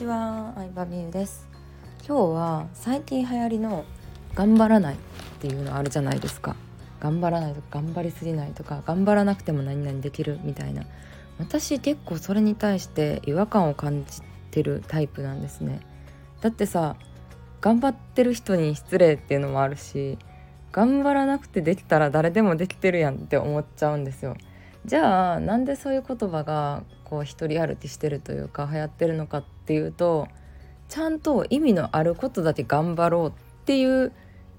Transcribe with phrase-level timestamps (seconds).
[0.00, 1.46] ちは、相葉美優です。
[2.08, 3.84] 今日は最近流行りの
[4.34, 4.98] 頑張らないっ
[5.40, 6.56] ていうのあるじゃないですか。
[7.00, 10.84] 頑張らないとか頑張りすぎないとか頑張らなくても何々できるみたいな。
[11.38, 15.80] 私結構それに対して違和感を感じてるタイプなんですね。
[16.40, 16.96] だってさ
[17.60, 20.16] 頑張ってる人に失礼っていうのもあるし
[20.72, 24.34] 頑張らなくてできたら誰でもできてるやんって思っちゃうんですよ。
[24.86, 30.28] じゃあなんでそういう言葉がこう一人歩きしてるというか流行ってるのかっていうと
[30.88, 33.32] ちゃんと意味のあることだけ頑張ろうっ
[33.64, 34.12] ていう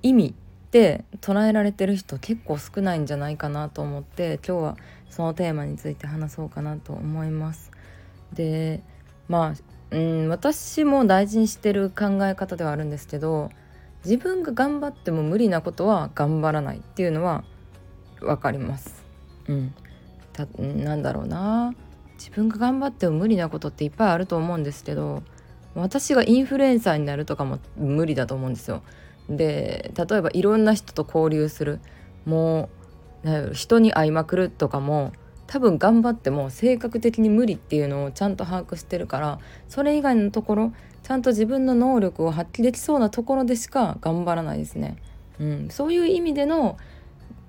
[0.03, 0.35] 意味
[0.71, 4.77] で捉えられてる人結構少ないんじゃないかなと思って今日は
[5.09, 7.71] そのテーマについて話そうかなと思います。
[8.33, 8.81] で
[9.27, 13.49] まあうん私も大事にしてる考え方ではあるんですけど
[14.05, 17.43] 自分が頑張っても無理なことは頑張らないっていうのは
[18.19, 19.03] 分かります。
[19.47, 19.73] うん、
[20.31, 21.73] たなんだろうな
[22.21, 25.23] 自分が頑張っても無理なことっていっぱいあると思うんですけど
[25.73, 28.83] 私がインフルエンサーになるとかも無理だと思うんですよ。
[29.27, 31.79] で例えばいろんな人と交流する
[32.25, 32.69] も
[33.23, 35.13] う人に会いまくるとかも
[35.47, 44.97] 多分頑張っても性格的に無理っていうのをちゃんと把握してるからそれ以外のところちゃんと自分の能力を発揮できそうなところでしか頑張らないですね。
[45.39, 46.77] うん、そういう意味での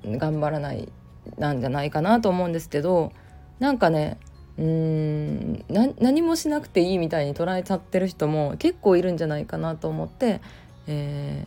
[0.06, 0.88] 頑張らない
[1.36, 3.12] なんじゃないかなと思うんですけど
[3.58, 4.18] なんかね
[4.58, 5.64] うーん
[6.00, 10.40] 何もしなくていいみたいに捉えちゃってる人も結構いるんじゃないかなと思って、
[10.86, 11.46] え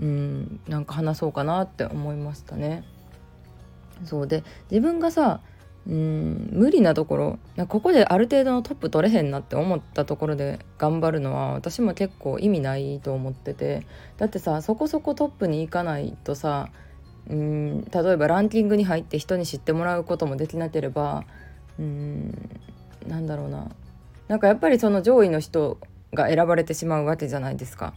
[0.00, 2.84] ー、うんなんか話そうかなって思いましたね。
[4.04, 5.40] そうで自分がさ
[5.86, 13.86] うん無理なところここである程度のトップ取れへんなって思ったところで頑張るのは私も結構意味ないと思ってて
[14.18, 16.68] だってさそこそこトップに行かないとさ
[17.30, 21.24] うん例えばランキングに入って人に知ってもらうこともできなければ
[21.78, 22.60] うん
[23.06, 23.68] なんだろうな
[24.28, 25.78] なんかやっぱりその上位の人
[26.12, 27.94] が選ばれてしまうわけじゃないですか。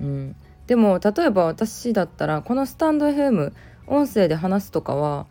[0.00, 3.52] うん、でも例えば私だったらこのスタンド FM
[3.86, 5.26] 音声で話すとかは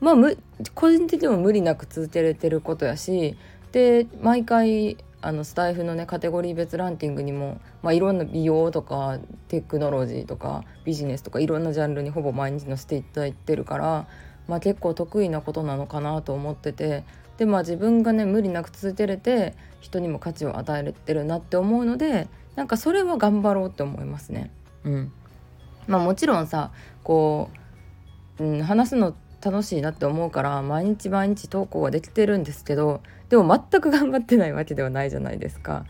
[0.00, 0.14] まあ
[0.74, 3.36] 個人的にも無理なく続けれてることやし
[3.72, 9.18] で毎回あのスタイフのねカテゴリー別ランキングにも、まあ、いろんな美容とか
[9.48, 14.06] テクノロジーとかビジネスとかいろんなジャンルにほぼ毎日載せていただいてるから
[14.48, 17.04] まあ、結構得意なことなのかなと思ってて
[17.38, 24.50] でまあ自分がね無理なく続けれて人にも価値を与えてるなって思うのでなんかそれは頑張ろうって思いますね。
[24.84, 25.12] うん
[25.86, 26.72] まあ、もちろんさ
[27.04, 27.50] こ
[28.38, 35.84] う、うん、話すの楽しいなって思うから毎日毎日投稿はできてるんですけどでも全く頑張ってないわけではないじゃないですか。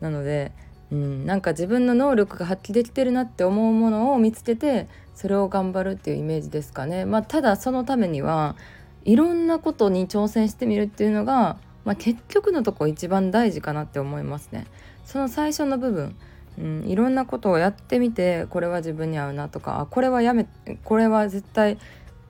[0.00, 0.52] なので
[0.90, 7.04] うん、なんか自分の能力が発揮できてるなって思うものを見つけてそれを頑張るっていうイメージですかね。
[7.04, 8.56] まあ、ただそのためには
[9.04, 14.66] いろんなことに挑戦してみるっていうのが、まあ、結局のとこ一番大事かなって思いますね。
[15.04, 16.16] その最初の部分
[16.58, 20.46] うん、いろんなことをやってみてこれは自分に合うなとかあこれはやめ
[20.82, 21.78] これは絶対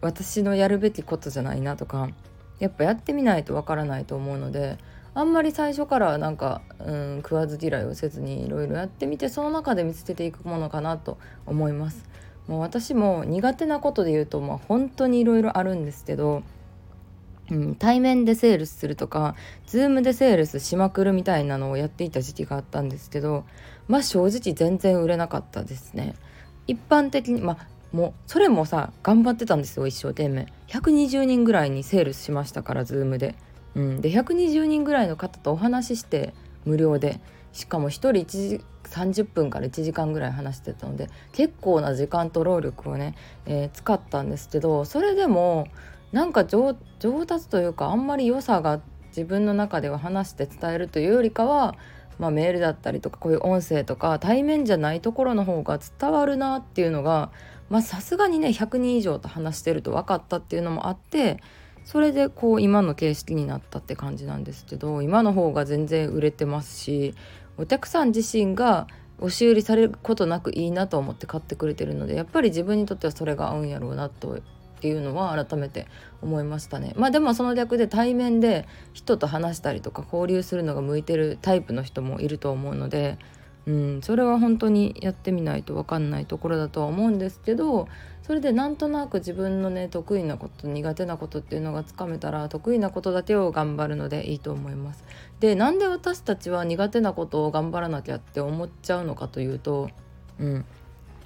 [0.01, 2.11] 私のやるべきことじゃないなとか
[2.59, 4.79] やっぱやってみないとわからないと思うので
[5.19, 12.09] あんまり最初からなんか、うん、食わず嫌いをせずにいろいろやってみてその中で見つけていくものかなと思います。
[12.47, 16.45] もう私も苦手なことで言うと、まあ、本当にいろいろあるんですけど、
[17.51, 19.35] うん、対面でセールスするとか
[19.67, 23.45] Zoom でセールスしまくるみたいなのをやっていた時期があったんですけど
[23.89, 26.15] まあ正直全然売れなかったですね。
[26.69, 33.35] 一般的にまあもうそれもさ頑張ってたんですよ一生懸命120人ぐらいにセールスしましたから Zoom で。
[33.75, 36.35] うん、で120人ぐらいの方とお話しして
[36.65, 37.21] 無料で。
[37.53, 43.15] しかも1人1時30分から1時間ぐらい話してたので結構な時間と労力をね、
[43.47, 45.67] えー、使ったんですけどそれでも
[46.13, 46.75] なんか上
[47.27, 51.75] 達というかあんまり良さが自分の中では話して伝えるというよりかは、
[52.19, 57.31] まあ、メールだったりとかこういう音声とか対面じゃないところの方が伝わるなっていうのが
[57.83, 61.43] さすがにね100人以上と話してると分かったっていうのもあって
[61.89, 67.15] それでこう今の形式になったって感じなんですけど今の方が全然売れてますし
[67.57, 68.87] お客さん自身が
[69.21, 74.41] 押し売りされることなくいいなと思って買ってくれてるのでやっぱり自分にとってはそれが合うんやろうなとっ
[74.83, 75.87] ていうのは改めて
[76.21, 76.93] 思いましたね。
[76.99, 83.17] まあでもその逆で対面で人と話したりとか交流するのが向いてるタイプの人もいると思うので
[83.69, 87.87] うん、それは本当にやってみないと分かんないところだとは思うんですけど
[88.23, 95.05] それでなんとなく自分のね得意なこと苦手なことっていうのがつかめたら得意なことだけを頑張るのでいいと思います。
[95.41, 99.91] でなんで私たちは苦手なことを頑張らなきゃって思っちゃうのかというと、
[100.41, 100.65] うん、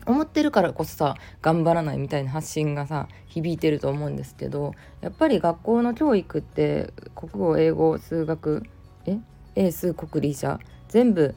[0.05, 8.65] 思ってるからこそさ頑張らないみたいな発信がさ響いてると思うんですけどやっぱり学校の教育って国語英語数学
[9.07, 9.19] え？
[9.55, 10.59] 英数国理社
[10.89, 11.35] 全部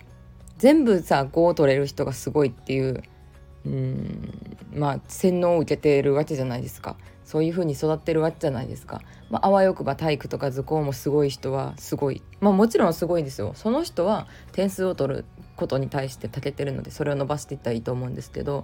[0.57, 3.03] 全部さ5を取れる人がすごいっていう
[3.65, 6.95] うんまあ洗脳を受けてるわけじゃないですか。
[7.23, 12.21] そういう風に育ってるわけじゃないですか、まあ、わよくば体育とか図工もすごい人はすごい。
[12.39, 13.53] まあもちろんすごいですよ。
[13.55, 15.25] その人は点数を取る
[15.55, 18.63] ことに対して長けてるのでそれを伸ばしていったらいいと思うんですけど。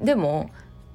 [0.00, 0.50] でも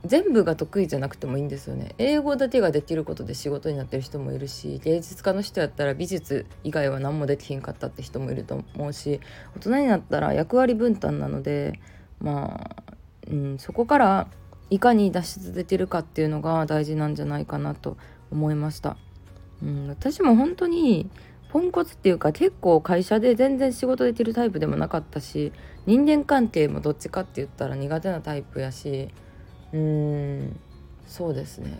[0.05, 9.19] 全部が得意じゃなくてもいいんですよね英語だけができることで仕事になってる人もいるし芸術家の人やったら美術以外は何もできひんかったって人もいると思うし
[9.55, 11.79] 大人になったら役割分担なので
[12.19, 12.93] まあ、
[13.29, 14.27] うん、そこから
[14.69, 17.97] いかに脱出できるかっていうのが大事なんじゃないかなと
[18.31, 18.95] 思いました。
[19.61, 21.09] うん、私も本当に
[21.51, 25.51] ポンコツっていうか結構会社で全然仕事できるタイプでもなかったし
[25.85, 29.09] 人間関係もどっちかって言ったら苦手なタイプやし
[29.73, 30.59] うーん
[31.07, 31.77] そうですね。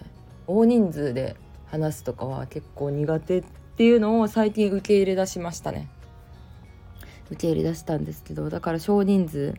[0.48, 1.36] 大人数で
[1.68, 3.44] 話すとかは結構苦手っ
[3.78, 5.88] ていうのを最近受け入れ出しましたね。
[7.32, 9.56] 受け入れ出したんですけどだから少人数。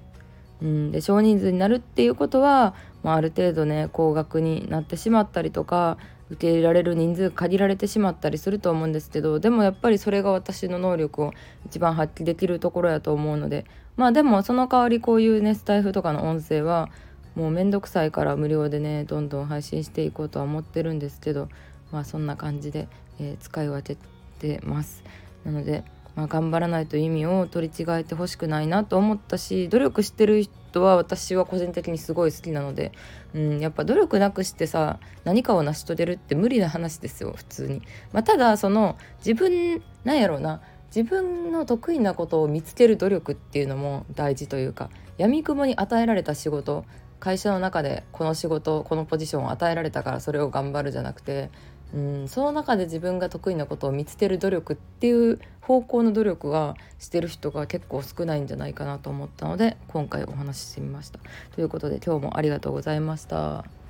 [0.60, 5.98] うん、で少人数になるっていうことは、まあ、ある程度ね高額になってしまったりとか
[6.30, 11.32] 受け入れられる人数限られてしまったりすると思うんですけどでもやっぱりそれが私の能力を
[11.66, 16.90] 一番発揮できるところやと思うのでまあでもその代わりこういうねスタイフとかの音声は
[17.34, 21.48] もうめんどくさいから無料でねどんどん配信していこうとは思ってるんですけど
[21.90, 22.88] まあそんな感じで、
[23.20, 23.96] えー、使い分け
[24.38, 25.02] てます。
[25.44, 25.84] なので
[26.14, 32.92] まあ、頑張らないと意味を取り違えてほしくないなと思ったし努力してる人は私は個人的にすごい好きなので、
[33.34, 37.82] うん、やっぱ努力なくしてさ何かを成し遂げるって無理な話ですよ普通に。
[38.12, 40.60] まあ、ただその自分なんやろうな
[40.94, 46.84] 自分の得意なことを見つける努力っていうのも大事というか闇雲に与えられた仕事
[47.22, 51.50] 会社の中でこの仕事このポジションを与えられたからそれを頑張るじゃなくて
[51.94, 61.20] うんその中で自分が得意なことを見つける努力っていう方向の努力はしてる人が結構少ないんじゃないかなと思ったので今回お話ししてみました。
[61.54, 63.81] ということで今日もありがとうございました。